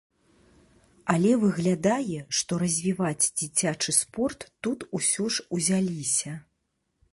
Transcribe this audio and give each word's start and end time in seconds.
Але 1.13 1.31
выглядае, 1.43 2.19
што 2.39 2.57
развіваць 2.63 3.29
дзіцячы 3.41 3.91
спорт 4.01 4.49
тут 4.69 4.79
усё 5.01 5.29
ж 5.37 5.49
узяліся. 5.59 6.33